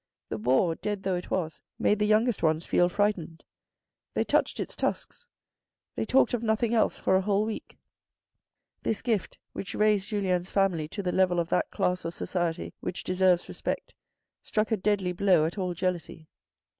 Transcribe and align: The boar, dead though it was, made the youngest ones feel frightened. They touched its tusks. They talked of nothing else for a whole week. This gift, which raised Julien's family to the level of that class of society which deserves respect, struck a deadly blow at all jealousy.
The 0.29 0.39
boar, 0.39 0.73
dead 0.73 1.03
though 1.03 1.13
it 1.15 1.29
was, 1.29 1.61
made 1.77 1.99
the 1.99 2.07
youngest 2.07 2.41
ones 2.41 2.65
feel 2.65 2.89
frightened. 2.89 3.43
They 4.15 4.23
touched 4.23 4.59
its 4.59 4.75
tusks. 4.75 5.27
They 5.95 6.07
talked 6.07 6.33
of 6.33 6.41
nothing 6.41 6.73
else 6.73 6.97
for 6.97 7.15
a 7.15 7.21
whole 7.21 7.45
week. 7.45 7.77
This 8.81 9.03
gift, 9.03 9.37
which 9.53 9.75
raised 9.75 10.07
Julien's 10.07 10.49
family 10.49 10.87
to 10.87 11.03
the 11.03 11.11
level 11.11 11.39
of 11.39 11.49
that 11.49 11.69
class 11.69 12.03
of 12.03 12.15
society 12.15 12.73
which 12.79 13.03
deserves 13.03 13.47
respect, 13.47 13.93
struck 14.41 14.71
a 14.71 14.77
deadly 14.77 15.11
blow 15.11 15.45
at 15.45 15.59
all 15.59 15.75
jealousy. 15.75 16.27